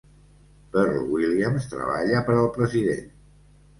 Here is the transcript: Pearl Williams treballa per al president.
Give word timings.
Pearl 0.75 1.03
Williams 1.11 1.67
treballa 1.73 2.23
per 2.31 2.37
al 2.47 2.51
president. 2.59 3.05